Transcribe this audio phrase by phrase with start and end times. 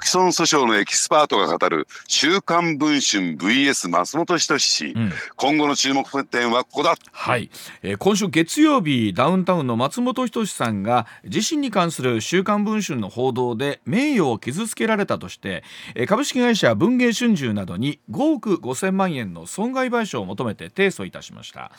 [0.00, 4.70] 毀損訴訟のエキスパートが語る「週刊文春 VS 松本人志。
[4.70, 7.50] 氏、うん、今後の注目点はここだ」はい、
[7.82, 15.62] えー、今週月曜日ダウンタウンの松本人志さんが自身に関する「週刊文春」の報道で名誉を傷つけられたとして、
[15.94, 21.72] えー、株式会社文藝春秋などに5億5000万円の損害賠償を求めて提訴いたしました、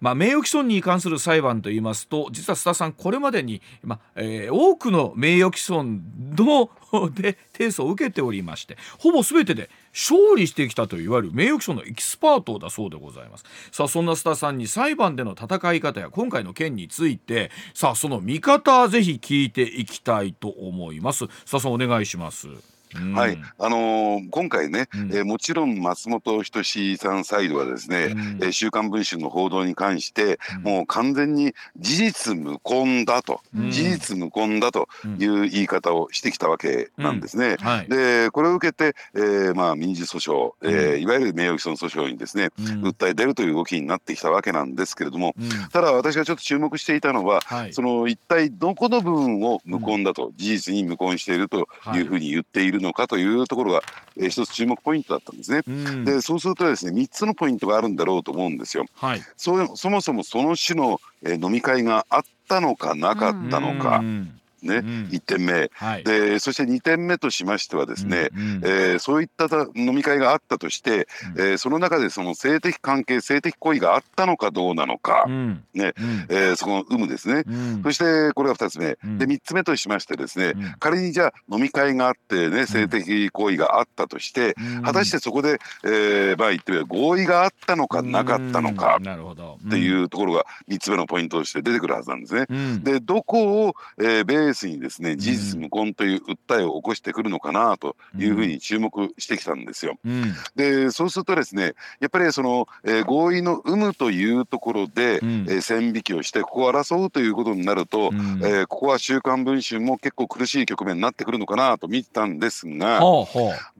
[0.00, 6.02] まあ、名誉毀損に関する裁判といいますと実は須田さんこれまでに、まあえー、多くの名誉毀損
[6.36, 6.70] の
[7.14, 13.44] で提訴を受けておりましてほぼ全てで勝利してきたといわゆる名誉毀損のエキスパートだそうでございます。
[13.70, 21.24] さあそんな須田さんに裁判での戦い方や今回の件についてさあその見方ぜひ聞いていきたいと思います。
[21.24, 22.71] 須田さんお願いします。
[23.14, 37.56] はい、あのー、今回ね、うん、えー、もちろん松本人志さんサイドはですね、うん、えー、週刊文春の報道に関して、うん、もう完全に事実無根だと、うん、事実無根だという言い方をしてきたわけなんですね。
[37.60, 45.34] はい、でこれを受けて、えー、まあ民事訴訟、えー、いわゆる名誉毀損訴訟にですね、訴え出るという動きになってきたわけなんですけれども、
[45.72, 53.82] ただ私がちょっと注目していたのは、はい、その一体どこの部分を無根だと、事実に無根しているというふうに言っているのかというところが、
[54.16, 55.62] えー、一つ注目ポイントだったんですね。
[55.66, 58.84] うん、でそうするとですね3つのポイントがあるんだろうと思うんですよ。
[58.94, 63.98] はい、そそもそもその種の、えー、飲み会があったのかなかったのか。
[63.98, 77.44] うんね、うん、1点目、はい、でそして2点目としましてはですね、うんうん、えー、そういった飲み会があったとして、うん、えー、その中でその性的関係性的行為があったのかどうなのか、うん、ね、うん、えー、そこの有無ですね、
[77.82, 92.46] そしてこれが2つ目、で3つ目としましてですね、仮にじゃあ飲み会があってね性的行為があったとして、果たしてそこで、えー、まあ言ってみれば合意があったのかなかったのかっていうところが3つ目のポイントとして出てくるはずなんですね。
[92.82, 99.98] でどこを、えー、ベースにですね事実無根という訴えを起こしてくるのかなというふうに注目してきたんですよ。
[100.04, 113.00] うん、でそうするとですねやっぱりその、えー、合意の有無というところで、うん、えー、線引きをしてここを争うということになると、うん、えー、ここは「週刊文春」も結構苦しい局面になってくるのかなと見てたんですが、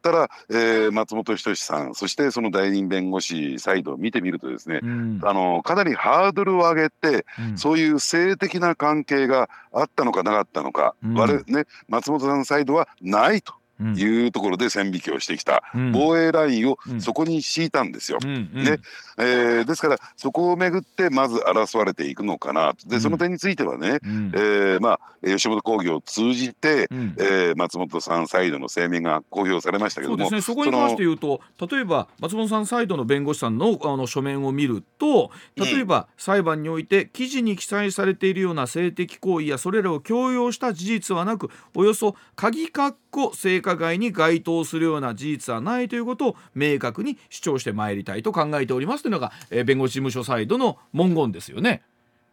[0.02, 7.24] ほうほうただ、えー、松本人志さんそしてその代理人弁護士サイドを見てみるとですね、あのかなりハードルを上げて、
[7.56, 13.54] そういう性的な関係があったのかなかったのか、うん、我ね松本さんサイドはないと
[13.96, 15.62] いうところで線引きをしてきた、
[15.92, 18.18] 防衛ラインをそこに敷いたんですよ。
[18.20, 18.80] ね。
[19.18, 22.74] えー、ですからそこをめぐってまず争われていくのかな。
[22.86, 30.54] でその点についてはね、うん、えー、まあ、吉本興業を通じて、うん、えー、松本さんサイドの声明が公表されましたけどもそうですね。
[30.54, 31.40] そこに関して言うと
[31.70, 51.82] 例えば松本さんサイドの弁護士さんのあの書面を見ると例えば裁判において記事に記載されているような性的行為やそれらを強要した事実はなくおよそ鍵括弧性加害に該当するような事実はないということを明確に主張してまいりたいと考えておりますというのが、えー、弁護士事務所サイドの文言ですよね。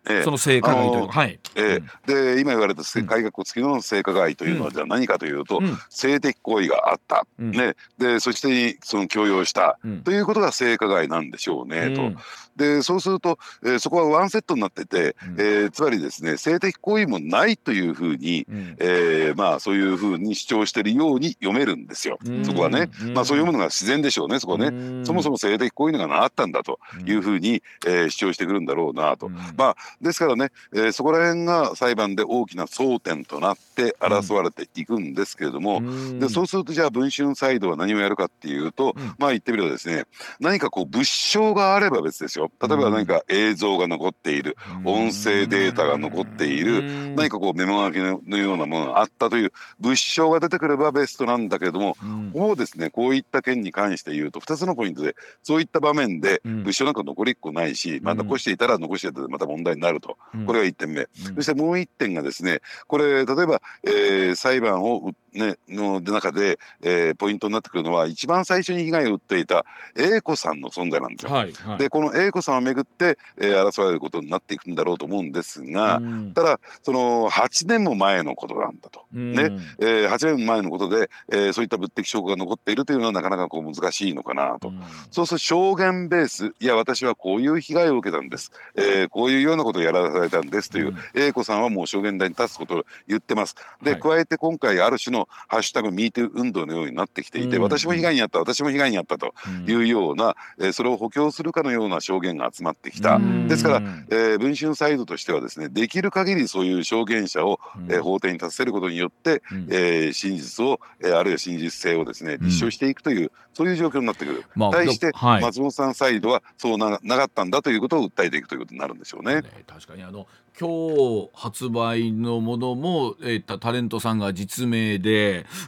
[0.08, 12.12] ええ、その性加害というはい、ええ、で今言われた改革付きの性加害というのはじゃあ何かというと、うん、性的行為があった、うん、ね、でそしてその強要した、うん、ということが性加害なんでしょうね、と。
[12.59, 35.81] でそうすると、えー、そこはワンセットになってて、うん、えー、つまりですね性的行為もないというふうに、うん、えー、まあそういうふうに主張しているように読めるんですよ、そこはね、まあそういうものが自然でしょうねそこはね、そもそも性的行為があったんだというふうに、えー、主張してくるんだろうなと、まあですからね、えー、そこら辺が裁判で大きな争点となって争われていくんですけれども、
[36.20, 40.03] でそうするとじゃあ文春サイドは何をやるかっていうと、まあ言ってみればですね
[40.41, 51.96] 何かこう物証があれば別ですよ例えば何か映像が残っている、音声データが残っている、何かこうメモ書きのようなものがあったという物証が出てくればベストなんだけれども、
[52.34, 69.66] もうですねこういった件に関して言うと2つのポイントでそういった場面で物証なんか残りっこないし、まあ、残していたら残していたらまた問題になると、これが1点目、そしてもう1点がですねこれ例えば、えー、裁判をね、の中で、えー、ポイントになってくるのは一番最初に被害を訴えた
[69.96, 71.31] A 子さんの存在なんですよ。
[71.31, 79.05] はいはい、でこの A 子さんをめぐって、えー、争われることになっていくんだろうと思うんですが、うん、ただその8年も前のことなんだと。
[79.14, 79.49] うん、ね
[79.79, 84.70] えー、8年前のことで、えー、そういった物的証拠が残っているというのはなかなかこう難しいのかなと。
[84.70, 93.55] うん、そうすると証言ベースいや私はこういう被害を受けたんです、えー、こういうようなことをやらされたんですという、A 子さんはもう証言台に立つことを言ってます。
[93.82, 99.34] で、加えて今回ある種のの「ハッシュタグミート運動のようになってきていて、うん、私も被害に遭った私も被害に遭ったと
[99.68, 119.42] いうような、うん、えー、それを補強するかのような証言が集まってきた、うん、ですから、えー、文春サイドとしてはですねできる限りそういう証言者を、えー、法廷に立たせることによって、うん、えー、真実を、えー、あるいは真実性をですね立証していくという、そういう状況になってくる、まあ、対して、はい、松本さんサイドはそうななかったんだということを訴えていくということになるんでしょうね。
[119.42, 120.04] ね確かに。
[120.04, 120.28] あの
[120.60, 125.09] 今日発売のものも、えー、タレントさんが実名で、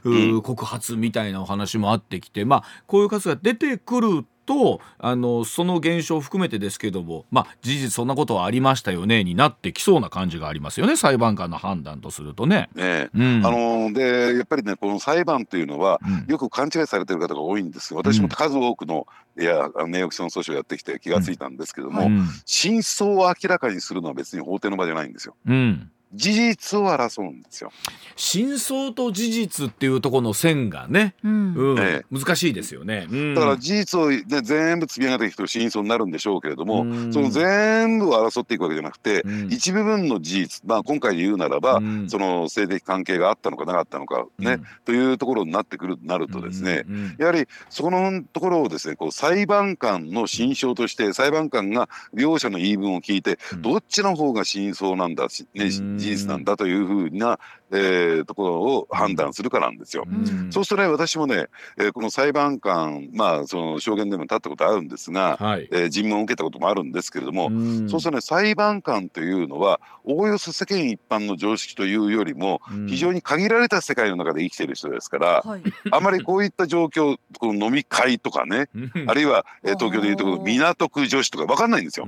[0.03, 12.69] うん、告発みたいなお話もあってきてまあこういう数が出てくるとあのその現象を含めてですけども、まあ、事実そんなことはありましたよねになってきそうな感じがありますよね裁判官の判断とするとね。
[12.75, 19.07] ねうん、あのでやっぱりねこの裁判というのは、うん、よく勘違いされてる方が多いんです私も数多くの、
[19.39, 25.35] いや名誉毀損訴訟をやってきて気が付いたんですけども、うん、真相を明らかにするのは別に法廷の場じゃないんですよ。
[25.47, 27.71] うん事実を争うんですよ。
[28.15, 31.53] 真相と事実っていうところの線がね、うん。
[31.53, 31.75] うん。
[31.75, 46.85] ね、難しいですよね、うん、だから事実を、ね、全部積み上げていくと真相になるんでしょうけれども、その全部を争っていくわけじゃなくて、一部分の事実、まあ、今回で言うならば、その性的関係があったのかなかったのかね、というところになってくるなるとですね、
[47.17, 55.69] やはりそこのところをですねこう裁判官の心証として裁判官が両者の言い分を聞いて、どっちの方が真相なんだし、ね、
[56.01, 57.39] 事実なんだというふうな、
[57.71, 60.05] えー、ところを判断するかなんですよ。
[60.07, 78.69] うん、そうするとね私もね、えー、この裁判官まあその証言でも立ったことあるんですが、はい、えー、尋問を受けたこともあるんですけれども、うん、そうするとね裁判官というのはおおよそ世間一般の常識というよりも、非常に限られた世界の中で生きている人ですから、うん、あまりこういった状況この飲み会とかね
[79.07, 82.07] あるいは、えー、東京でいうと港区女子とか分かんないんですよ。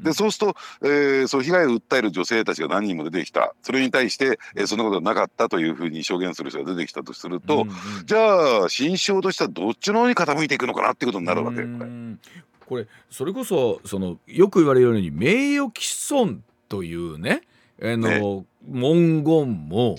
[0.00, 3.54] でそうすると、えー、そう被害を訴える女性たちが何人も出てきた。
[3.62, 11.62] それに対して、えー、そんなことはなかったというふうに証言する人が出てきたとすると、うんうん、じゃあ心証としてはどっちの方に傾いていくのかなっていうことになるわけ。
[12.66, 12.86] これ。
[13.10, 17.42] それこそそのよく言われるように名誉毀損というね
[17.82, 19.96] あの、ね、文言も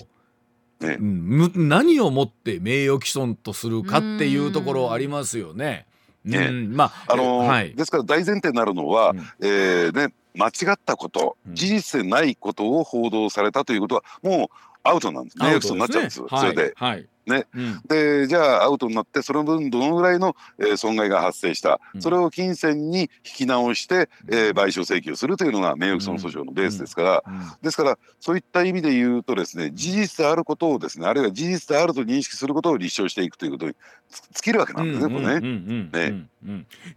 [0.80, 5.86] ね、うん、何をもって名誉毀損とするかっていうところありますよね。
[6.24, 14.48] ね、うん、まあ、あのですから大前提になるのは、うん、えー、ね、間違ったこと、事実でないことを報道されたということはもう
[14.82, 15.46] アウトなんですね。
[15.46, 16.22] アウトになっちゃうんです。
[16.28, 33.74] それで、はい、ね、うん、でじゃあアウトになってその分どのぐらいの、えー、損害が発生した、うん、それを金銭に引き直して、えー、賠償請求するというのが名誉毀損訴訟のベースですから、うん、ですからそういった意味で言うとですね事実であることをですねあるいは事実であると認識することを立証していくということに
[34.10, 36.26] 尽きるわけなんですね、これね。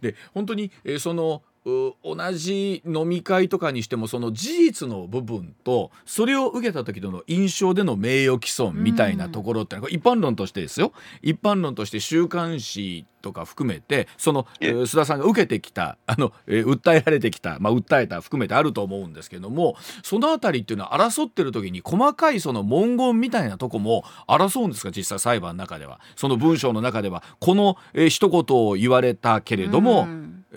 [0.00, 10.92] で本当に、えー、その同じ飲み会とかにしてもその事実の部分とそれを受けた時の印象での名誉毀損みたいなところって一般論としてですよ。
[11.22, 26.00] 一般論として週刊誌とか含めてその須田さんが受けてきたあの、えー、訴えられてきた、まあ、訴えた含めてあると思うんですけどもその辺りっていうのは争ってる時に細かいその文言みたいなとこも争うんですか実際裁判の中では。
[26.16, 30.06] その文章の中ではこの、えー、一言を言われたけれども、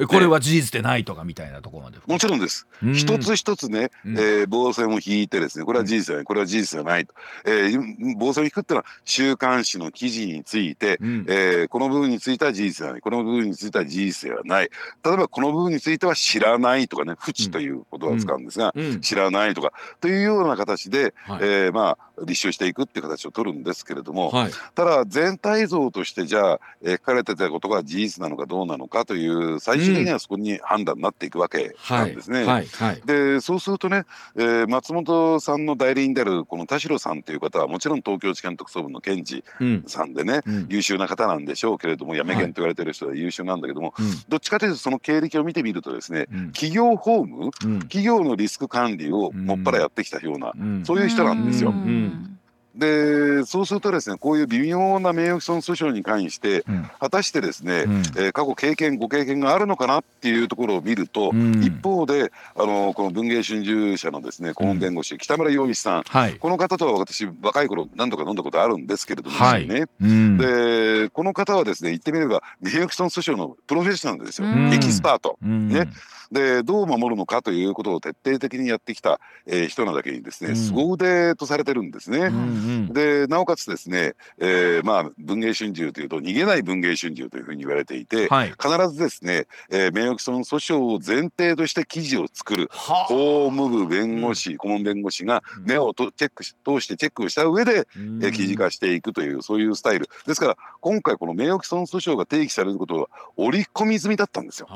[0.05, 6.25] これは事実でないとかみたいなところまでもちろんです、うん、一つ一つね、うん、えー、防線を引いてですねこれは事実じゃない。
[6.25, 7.05] これは事実じゃない。
[7.05, 7.13] と、
[7.45, 13.01] えー、防線を引くっていうのは週刊誌の記事について、うん、えー、この部分については事実ではない。
[13.01, 14.69] この部分については事実ではない。
[15.03, 19.71] 例えばこの部分については知らないとかね不知という言葉を使うんですが、知らないとか
[20.01, 32.43] というような形で、はい、えー、まあ立証していくっていう形を取るんですけれども、はい、ただ全体像としてじゃあ、えー、書かれてたことが事実なのかどうなのかという最終的にはそこに判断になっていくわけなんですね。
[32.43, 32.67] はい。
[32.67, 39.43] はい、でそうするとね、えー、松本さんの代理人であるこの田代さんという方はもちろん東京地検特捜部の検事
[39.87, 50.53] さんでね、うん、優秀な方なんでしょうけれどもやめ検と言われてる人は優秀なんだけども、はい、どっちかというとその経歴を見てみるとですね、うん、企業法務、うん、企業のリスク管理をもっぱらやってきたような、
[50.83, 51.73] そういう人なんですよ。
[52.07, 52.36] Mm.
[52.77, 75.37] でそうするとですねこういう微妙な名誉毀損訴訟に関して、うん、果たしてですね、うん、えー、過去経験ご経験があるのかなっていうところを見ると、うん、一方であのこの文藝春秋社のですね顧問弁護士、北村洋一さん、はい、この方とは私若い頃何度か飲んだことあるんですけれども、はい、ね、でこの方はですね言ってみれば名誉毀損訴訟のプロフェッショナルですよ、エキスパート。
[75.41, 75.87] ね。
[76.31, 82.29] でどう守るのかということを徹底的にやってきた、えー、人なだけにですね凄腕とされてるんですね。
[82.67, 100.09] ん、でなおかつですね、えー、まあ文芸春秋というと逃げない文芸春秋というふうに言われていて、はい、必ずですね、えー、名誉毀損訴訟を前提として記事を作る法務部弁護士、顧問弁護士が目をとチェックし通してチェックをした上で、えー、記事化していくというそういうスタイル。
[100.25, 104.67] ですから今回この名誉毀損訴訟が提起されることは織り込み済みだったんですよ。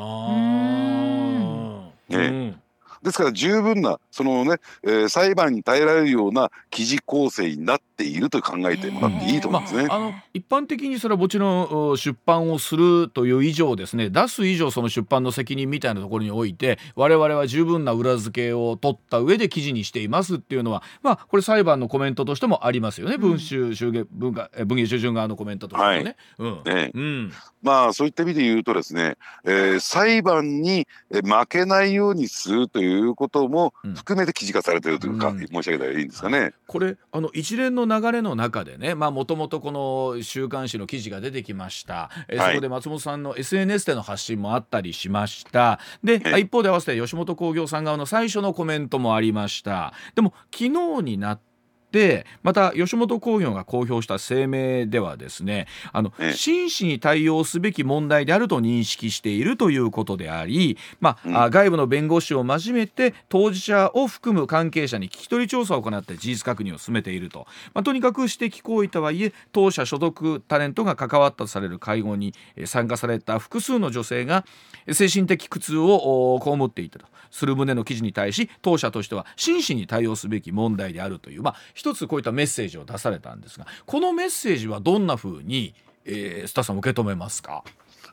[2.09, 2.59] ね、
[3.03, 9.87] ですから十分なそのね、えー、裁判に耐えられるような記事構成になっていると考えてもらっていいと思うんですね。
[9.87, 14.09] まあ、あの一般的にそれはもちろん出版をするという以上ですね。
[14.09, 26.15] 出す以上その出版の責任みたいなところにおいて我々は十分な裏付けを取った上で記事にしていますっていうのはまあこれ裁判のコメントとしてもありますよね、うん、文集集文化文藝春秋側のコメントとしてもね。
[26.37, 26.63] はい、うん。
[26.63, 26.91] ね。
[26.93, 29.15] うん、まあそういった意味で言うとですね、
[29.45, 36.53] えー、裁判に負けないようにするということも含めて記事化されているというか、うん、申し上げたらいいんですかね。
[36.67, 45.79] これあの一連の流れの中でねもともとこの週刊誌の記事が出てきました、えー、そこで松本さんの SNS での発信もあったりしました。
[46.03, 49.93] で、一方で合わせて吉本興業さん側の最初のコメントもありました。
[50.15, 51.50] でも昨日になって
[51.91, 72.33] でまた吉本興業が公表した声明ではですねあの、真摯に対応すべき問題であると認識しているということであり、まあ、うん、外部の弁護士を交えて当事者を含む関係者に聞き取り調査を行って事実確認を進めていると、まあ、とにかく指摘行為とはいえ当社所属タレントが関わったとされる会合に
[72.65, 74.45] 参加された複数の女性が
[74.91, 77.11] 精神的苦痛を被っていたと。
[77.31, 85.73] する旨の記事に対し当社としては真摯に対応すべき問題であるという、まあ、一つこういったメッセージを出されたんですがこのメッセージはどんなふうに、
[86.05, 87.63] えー、スタッフさん受け止めますか？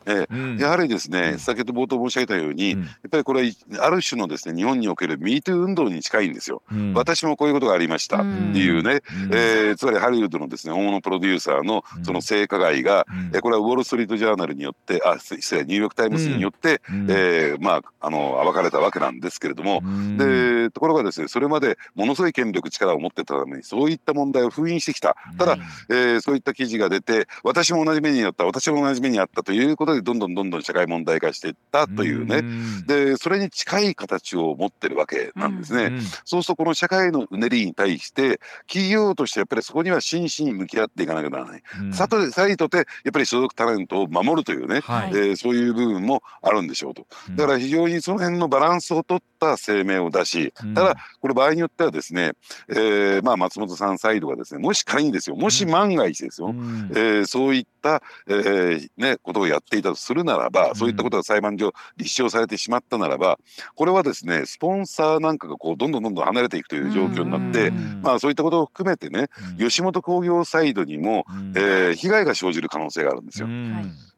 [0.07, 8.26] えー、うん、やはりですね、先ほど冒頭申し上げたように、うん、やっぱりこれはある種のですね日本における MeToo 運動に近いんですよ、うん、私もこういうことがありましたって
[8.59, 19.83] いうね、うん、えー、つまりハリウッドのですね大物プロデューサーのその性加害が、うん、これはウォール・ストリート・ジャーナルによってあ失礼ニューヨーク・タイムズによって、うん、えー、まああの暴かれたわけなんですけれども、
[20.17, 25.17] でところがですねそれまでものすごい権力力を持ってたためにそういった問題を封印してきた。
[25.38, 25.57] ただ、
[25.88, 32.42] えー、そういった記事が出て私も同じ目にあった私も同じ目にあったということでどんどんどんどん社会問題化していったというね。
[32.87, 36.00] でそれに近い形を持ってるわけなんですね。
[36.25, 41.62] そうするとこの社会のうねりに対して企業としてやっぱりそこには真摯に向き合っていかなきゃならない。
[41.92, 47.07] さとさりとてやっぱり所属タレントを守るというね、はい、えー、そういう部分もあるんでしょうと。
[47.30, 52.33] だから非常にその辺のバランスを取った声明を出しただこれ場合によってはですね、
[52.68, 63.39] えー、まあ松本さんサイドがですねもし仮にですよもし万が一ですよ、うん、えー、そういった、えーね、ことをやっていたとするならば、そういったことが裁判上立証されてしまったならば
[63.75, 67.71] これはですねスポンサーなんかがこうどんどんどんどん離れていくという状況になって、
[68.03, 73.49] まあ、そういったことを含めてね、吉本興業サイドにも、えー、被害が生じる可能性があるんですよ。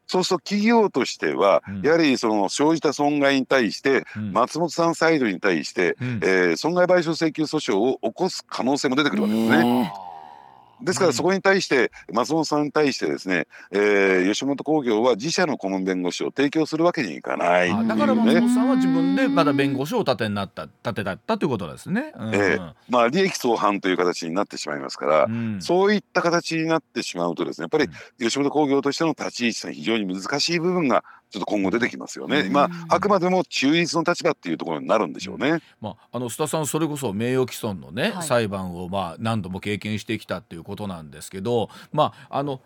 [0.07, 4.03] そうすると企業としては、やはりその生じた損害に対して、
[4.33, 10.10] 松本さんサイドに対して、えー、損害賠償請求訴訟を起こす可能性も出てくるわけですね。
[10.83, 22.13] ですからそこに対して松本さんに対してですね、えー、吉本興業は自社の顧問弁護士を提供するわけにいかないい、ね、だから松本さんは自分でまだ弁護士を立てになった立てだったということですね。
[22.17, 32.49] うん、えー、まあ利益相反という形になってしまいますから、うん、そういった形になってしまうとですねやっぱり吉本興業としての立ち位置は非常に難しい部分がちょっと今後出てきますよね。
[32.51, 35.61] まああくまでも中立の立場っていうところになるんでしょうね。
[35.79, 42.59] まああの須田さんそれこそ名誉毀損のね、はい、裁判をまあ何度も経験してきたっていうことなんですけど、まああの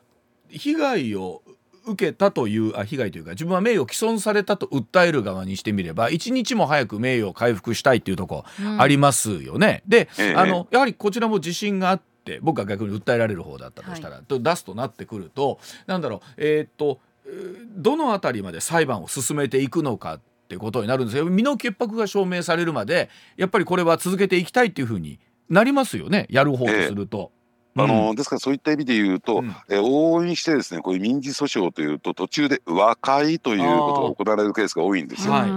[0.50, 1.44] 被害を
[1.86, 8.46] 受けたというあ被害というか自分は名誉毀損されたと訴える側にしてみれば一日も早く名誉を回復したいっていうとこ
[8.80, 9.84] ありますよね。
[9.86, 17.00] うん、で、ええ、あのやはりこちらも自信があって僕が逆に訴えられる方だったとしたら、はい、と出すとなってくるとなんだろうえー、っと
[17.76, 21.26] どの辺りまで裁判を進めていくのかってことになるんですよ。
[21.26, 26.28] 身の潔白が証明されるまでやっぱりこれは続けていきたいっていうふうになりますよね。
[26.30, 27.32] やる方とすると。
[27.32, 27.36] え
[27.78, 35.34] あのですからそういった意味で言うと、うん、え往々にしてですねこういう民事訴訟というと途中で和解ということが行われるケースが多いんですよ。
[35.34, 35.50] はい、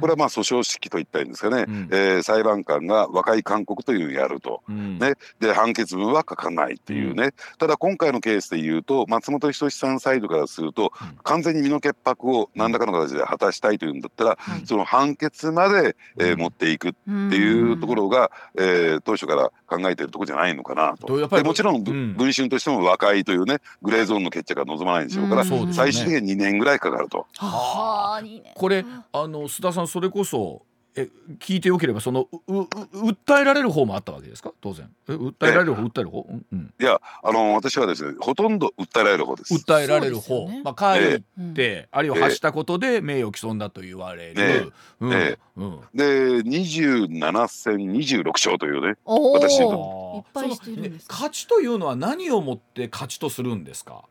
[0.00, 10.92] これはまあ訴訟式といったんですかね、うん、えー、裁判官が和解勧告というのをやると、うん、ね、で判決文は書かないっていうね、ただ今回のケースで言うと松本人志さんサイドからすると、
[11.22, 21.28] 完全に身の潔白を何らかの形で果たしたいというんだったら、その判決まで、えー、持っていくっていうところが、えー、当初から考えてるところじゃないのかなと。
[21.28, 25.72] でもちろん、文春としても和解というねグレーゾーンの決着が望まないんでしょうから、うん。
[25.72, 27.26] 最終的に2年ぐらいかかると。
[27.38, 28.22] はあ、
[28.54, 30.62] これあの須田さんそれこそ
[30.98, 32.62] え聞いてよければそのうう
[33.10, 34.52] 訴えられる方もあったわけですか？
[34.62, 34.90] 当然。
[35.10, 35.82] え訴えられる方？
[35.82, 39.52] 訴える方、うん、いやあの私はですねほとんど訴えられる方です。
[39.54, 41.22] 訴えられる方、ね、まあ書いて、
[41.58, 45.12] えー、あるいは発したことで名誉毀損だと言われる、えーうん。
[45.12, 46.04] えー、うん、で
[46.48, 50.14] 27戦26勝というね私の。
[50.16, 54.04] いっぱいしてるんです、勝ちというのは何をもって勝ちとするんですか？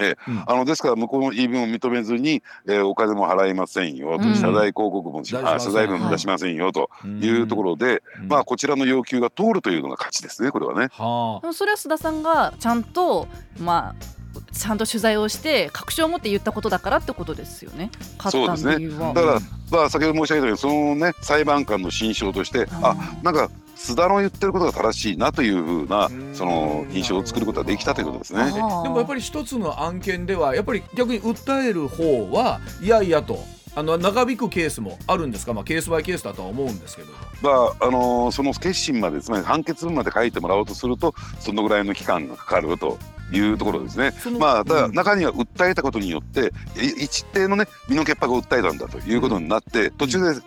[0.00, 4.18] えうん、あのですから向こうの言い分を認めずに、えー、お金も払いませんよ。
[4.18, 10.88] と、うん、謝罪広告も、謝罪文も出しませんよというところで、うん、まあこちらの要求が通るというのが勝ちですねこれはね。
[10.92, 13.28] はあ、それは須田さんがちゃんと
[13.58, 14.19] まあ
[14.52, 17.90] ちゃんと取材をして確証を持って言ったことだからってことですよね。
[18.30, 18.88] そうですね。
[18.88, 19.40] だから、
[19.70, 28.44] まあ先ほど申し上げたようにそのね裁判官の心証として、あなんか須田の言ってることが正しいなというふうなその印象を作ることができたということですね。
[28.44, 33.42] でもやっぱり一つの案件ではやっぱり逆に訴える方はいやいやと。
[33.76, 42.98] あの長引くケースもあるんですか、まあ、ケースバイケースだとは思うんですけど、まああのー、その決心までつまり判決文まで書いてもらおうとするとそのぐらいの期間がかかると
[43.32, 44.12] いうところですね。
[44.38, 50.40] まあ、ただ中には訴えたことによって一定のね身の潔白を訴えたんだということになって途中で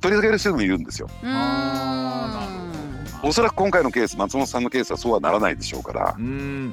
[0.00, 1.08] 取り上げる人もいるんですよ。
[3.22, 6.16] おそらく今回のケース松本さんのケースはそうはならないでしょうから。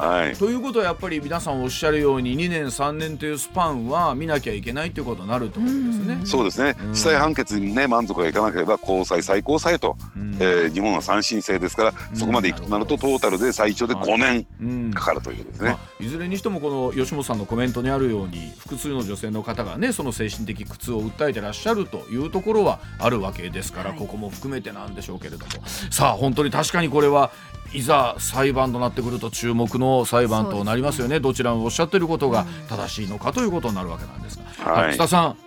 [0.06, 6.26] はい、ということはやっぱり皆さんおっしゃるように2年3年というスパンは見なきゃいけないということになると思うんですね。
[6.26, 6.76] そうですね。
[6.94, 9.98] 地裁判決にね満足がいかなければ高裁最高裁と、
[10.40, 15.70] えー、日本は三審制ですからそこまでいくとなるとトータルで最長で5年かかるということですね。
[15.72, 25.52] まあ、いずれにしてもこの吉本さんのコメントにあるように複数の女性の方がねその精神的苦痛を訴えてらっしゃるというところはあるわけですから、はい、ここも含めてなんでしょうけれども。
[25.92, 27.32] さあ本当に確かにこれは
[27.74, 31.20] いざ裁判となってくると注目の裁判となりますよね。
[31.20, 35.38] どちらもおっしゃってることが正しいのかということになるわけなんですが、はい、津田さん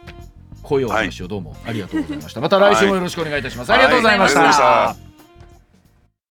[0.62, 0.87] こういう。
[0.88, 5.06] お話をどうもありがとうございました、また来週もよろしくお願いいたします、ありがとうございました、